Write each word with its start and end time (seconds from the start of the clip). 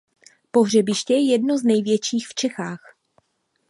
Pohřebiště 0.51 1.13
je 1.13 1.31
jedno 1.31 1.57
z 1.57 1.63
největších 1.63 2.27
v 2.27 2.33
Čechách. 2.35 2.81